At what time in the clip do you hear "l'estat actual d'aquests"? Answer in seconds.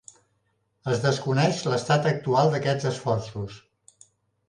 1.73-2.91